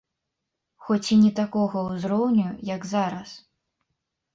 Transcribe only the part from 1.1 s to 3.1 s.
і не такога ўзроўню, як